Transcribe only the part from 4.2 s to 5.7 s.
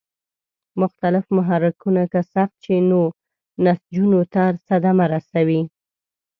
ته صدمه رسوي.